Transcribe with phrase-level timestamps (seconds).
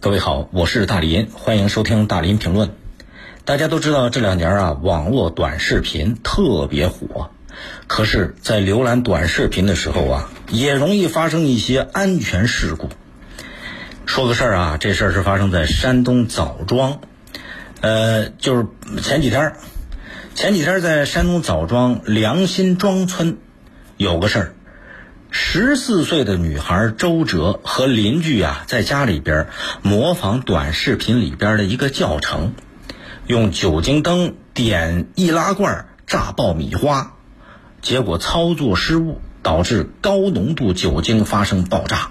[0.00, 2.70] 各位好，我是大林，欢迎收听大林评论。
[3.44, 7.30] 大家都知道这两年啊，网络短视频特别火，
[7.88, 12.90] 可是，在浏览短视频的时候啊，也容易发生一些安全事故。
[14.06, 17.00] 说个事儿啊，这事儿是发生在山东枣庄，
[17.80, 18.66] 呃，就是
[19.02, 19.56] 前几天儿，
[20.36, 23.38] 前几天儿在山东枣庄良心庄村
[23.96, 24.54] 有个事儿。
[25.30, 29.48] 十四岁的女孩周哲和邻居啊，在家里边
[29.82, 32.54] 模仿短视频里边的一个教程，
[33.26, 37.12] 用酒精灯点易拉罐炸爆米花，
[37.82, 42.08] 结果操作失误导致高浓度酒精发生爆炸。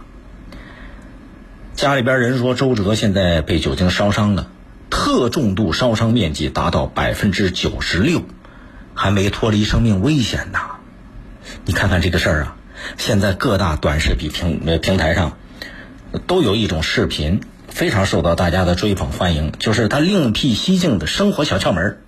[1.73, 4.47] 家里边人说，周哲现在被酒精烧伤了，
[4.91, 8.21] 特重度烧伤面积达到百分之九十六，
[8.93, 10.59] 还没脱离生命危险呢。
[11.65, 12.56] 你看看这个事儿啊！
[12.97, 15.37] 现在各大短视频平平台上，
[16.27, 21.99] 都有一种视频非常受到大家的追捧欢迎，就是他另辟蹊径的生活小窍门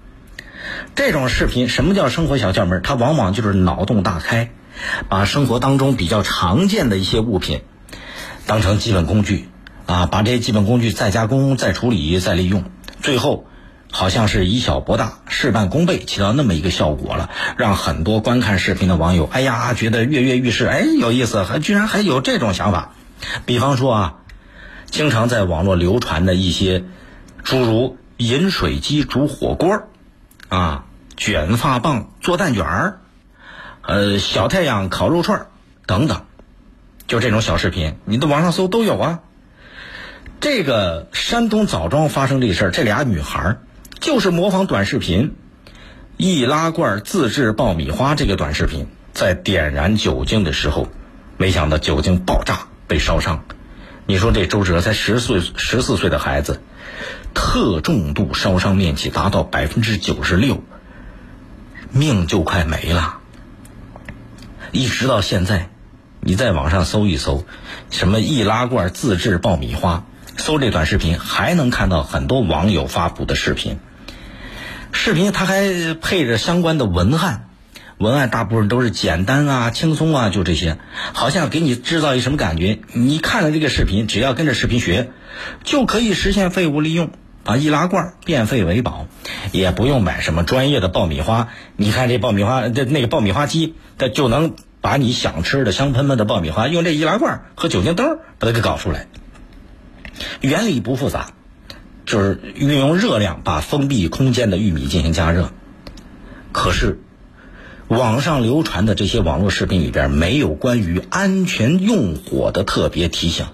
[0.96, 4.52] 这种视频什么叫生活小窍门它往往就是脑洞大开，
[5.08, 7.62] 把生活当中比较常见的一些物品
[8.46, 9.50] 当成基本工具
[9.86, 12.64] 啊，把这些基本工具再加工、再处理、再利用，
[13.02, 13.46] 最后。
[13.92, 22.92] 好像是以小博大，事半功倍，起到那么一个效果了，让很多观看视频的网友，哎呀，觉得跃跃欲试，哎，有意思，还居然还有这种想法。
[23.46, 24.16] 比方说啊，
[24.88, 26.84] 经常在网络流传的一些，
[27.46, 29.88] 诸如饮水机煮火锅，
[30.50, 30.84] 啊，
[31.16, 33.00] 卷发棒做蛋卷儿，
[33.84, 35.48] 呃，小太阳烤肉串儿
[35.86, 36.24] 等等，
[37.08, 39.20] 就这种小视频，你在网上搜都有啊。
[40.42, 43.62] 这个山东枣庄发生这事儿，这俩女孩儿。
[44.00, 45.36] 就是模仿短视频，
[46.16, 50.88] 易拉罐自制爆米花这个短视频，在点燃酒精的时候，
[51.38, 53.44] 没想到酒精爆炸被烧伤。
[54.06, 56.62] 你说这周哲才十岁十四岁的孩子，
[57.34, 60.64] 特重度烧伤面积达到百分之九十六，
[61.92, 63.18] 命就快没了。
[64.72, 65.70] 一直到现在，
[66.22, 67.44] 你在网上搜一搜，
[67.92, 70.06] 什么易拉罐自制爆米花，
[70.38, 73.78] 搜这短视频还能看到很多网友发布的视频。
[75.02, 77.48] 视频它还配着相关的文案，
[78.00, 80.78] 文案大部分都是简单啊、轻松啊，就这些，
[81.14, 82.80] 好像给你制造一什么感觉？
[82.92, 85.12] 你看了这个视频，只要跟着视频学，
[85.64, 87.12] 就可以实现废物利用，
[87.46, 89.08] 把易拉罐变废为宝，
[89.54, 91.48] 也不用买什么专业的爆米花。
[91.78, 99.08] 你看这爆米花，这那个爆米花机，它就能把你想吃的香喷喷的爆米花，用这易拉罐和酒精灯把它给搞出来，
[100.42, 101.32] 原理不复杂。
[102.10, 105.52] 就是运用热量把封闭空间的玉米进行加热，
[106.52, 107.00] 可是
[107.88, 113.46] 网上流传的这些网络视频里边没有关于安全用火的特别提醒，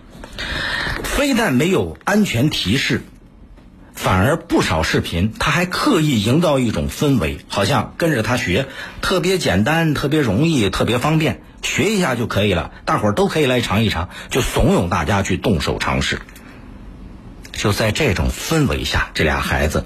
[1.04, 3.02] 非但没有安全提示，
[3.94, 8.68] 反而不少视频他还刻意营造一种氛围，好像跟着他学
[9.02, 16.22] 特别简单、特别容易、特别方便，学一下就可以了，大伙儿都可以来尝一尝，就怂恿大家去动手尝试。
[17.56, 19.86] 就在这种氛围下，这俩孩子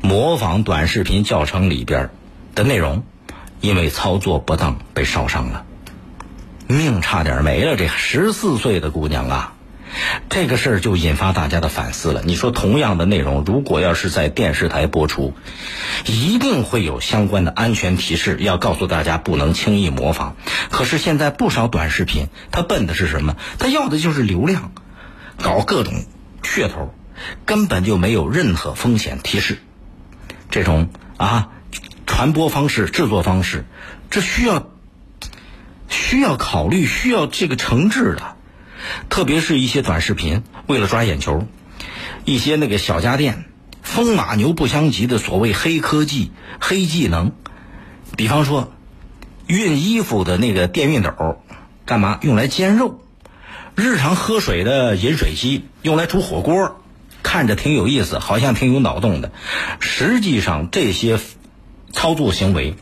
[0.00, 2.10] 模仿短视频教程里边
[2.54, 3.02] 的内容，
[3.60, 5.66] 因为操作不当被烧伤了，
[6.68, 7.76] 命差点没了。
[7.76, 9.52] 这十四岁的姑娘啊，
[10.30, 12.22] 这个事儿就引发大家的反思了。
[12.24, 15.34] 你说，同样的内容，如果要是在电视台播出，
[16.06, 20.36] 一定会有相关的安全提示，要告诉大家不能轻易模仿。
[20.70, 23.36] 可是现在不少短视频，它奔的是什么？
[23.58, 24.70] 它要的就是流量，
[25.42, 26.04] 搞各种
[26.44, 26.94] 噱头。
[27.44, 29.58] 根本就没有任何风险提示，
[30.50, 31.50] 这种啊
[32.06, 33.64] 传播方式、制作方式，
[34.10, 34.70] 这需要
[35.88, 38.36] 需要考虑、需要这个惩治的。
[39.08, 41.46] 特别是一些短视频，为了抓眼球，
[42.24, 43.44] 一些那个小家电，
[43.82, 46.30] 风马牛不相及的所谓黑科技、
[46.60, 47.32] 黑技能，
[48.16, 48.72] 比方说
[49.46, 51.42] 熨衣服的那个电熨斗，
[51.84, 53.02] 干嘛用来煎肉？
[53.74, 56.80] 日常喝水的饮水机用来煮火锅。
[57.28, 59.32] 看着挺有意思，好像挺有脑洞的。
[59.80, 61.20] 实际上，这些
[61.92, 62.74] 操作行为，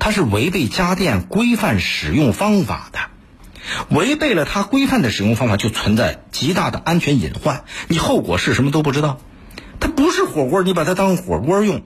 [0.00, 2.98] 它是违背家电规范使用方法的。
[3.88, 7.62] 违背了它规范的使用方法，就存在极大的安全隐患。
[7.86, 9.20] 你后果是什么都不知道。
[9.78, 11.82] 它不是火锅，你把它当火锅用，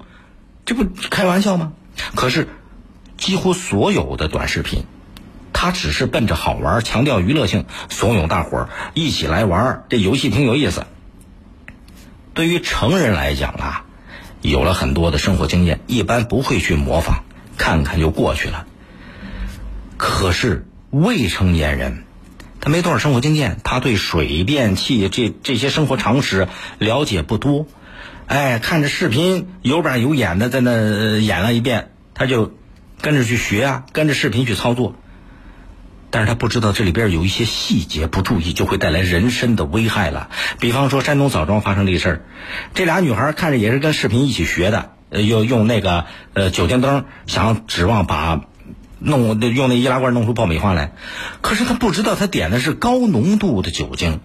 [0.64, 1.74] 这不开玩笑吗？
[2.14, 2.48] 可是，
[3.18, 4.86] 几乎所有的短视频，
[5.52, 9.84] 它只是奔着好玩、强调娱乐性，怂恿大伙儿一起来玩儿。
[9.90, 10.86] 这游戏挺有意思。
[12.34, 13.84] 对于成人来讲啊，
[14.40, 17.22] 有了很多的生活经验，一般不会去模仿，
[17.56, 18.66] 看看就过去了。
[19.98, 22.04] 可是未成年人，
[22.60, 26.48] 他没多少生活经验，他对水电气这这些生活常识
[26.78, 27.66] 了解不多。
[28.26, 32.52] 哎，看着视频有板有眼的在那演了一遍，他就
[33.00, 34.94] 跟着去学啊，跟着视频去操作。
[36.12, 40.28] 但是他不知道这里边有一些细节，不注意就会带来人身的危害了。
[40.60, 42.20] 比方说山东枣庄发生这事儿，
[42.74, 46.04] 这俩女孩看着也是跟视频一起学的，呃，用用那个
[46.34, 48.42] 呃酒精灯，想指望把
[48.98, 50.92] 弄用那易拉罐弄出爆米花来，
[51.40, 54.20] 可是他不知道他点的是高浓度的酒精。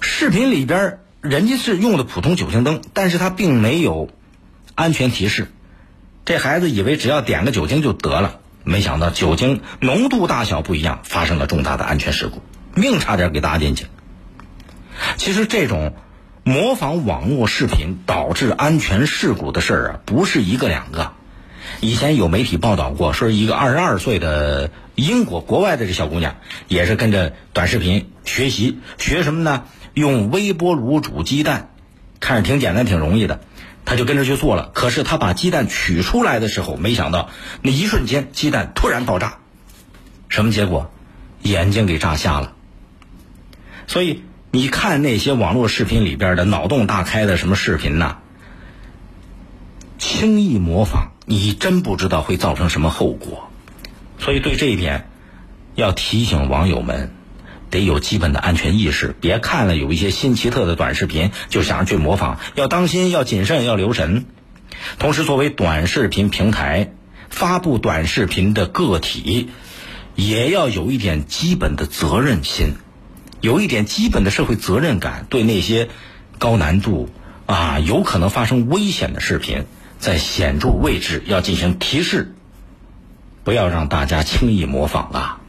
[0.00, 4.08] 视频里边人家是用的普通酒精灯，但是他并没有
[4.74, 5.52] 安全提示，
[6.24, 8.40] 这孩子以为只要点个酒精就得了。
[8.70, 12.40] 没想到酒精浓度大小不一样，发生了重大的安全事故，
[12.80, 13.86] 命差点给搭进去。
[15.16, 15.96] 其实这种
[16.44, 21.10] 模仿网络视频导致安全事故的事儿啊，不是一个两个。
[21.80, 26.36] 以前有媒体报道过，说一个二十二岁的英国国外的这小姑娘，
[26.68, 29.64] 也是跟着短视频学习，学什么呢？
[29.94, 31.70] 用微波炉煮鸡蛋，
[32.20, 33.40] 看着挺简单，挺容易的。
[33.84, 37.30] 他就跟着去做了，可是他把鸡蛋取出来的时候，没想到
[37.62, 39.38] 那一瞬间鸡蛋突然爆炸，
[40.28, 40.92] 什么结果？
[41.42, 42.52] 眼睛给炸瞎了。
[43.86, 48.18] 所以你看那些网络视频里边的脑洞大开的什么视频呐，
[49.98, 53.50] 轻易模仿，你真不知道会造成什么后果。
[54.18, 55.08] 所以对这一点，
[55.74, 57.14] 要提醒网友们。
[57.70, 64.26] 得有基本的安全意识，别看了有一些新奇特的短视频就想着去模仿，要当心，要谨慎，要留神。
[64.98, 66.92] 同时，作为短视频平台
[67.28, 69.50] 发布短视频的个体，
[70.14, 72.74] 也要有一点基本的责任心，
[73.40, 75.88] 有一点基本的社会责任感，对那些
[76.38, 77.08] 高难度
[77.46, 79.64] 啊有可能发生危险的视频，
[79.98, 82.34] 在显著位置要进行提示，
[83.44, 85.39] 不要让大家轻易模仿啊。